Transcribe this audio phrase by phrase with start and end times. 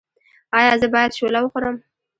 [0.57, 1.75] ایا زه باید شوله وخورم؟